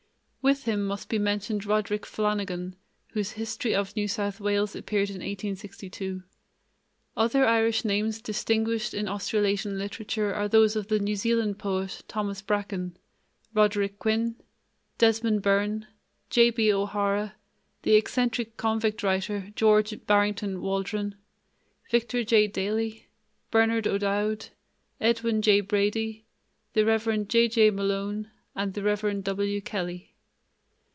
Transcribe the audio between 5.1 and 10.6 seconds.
in 1862. Other Irish names distinguished in Australasian literature are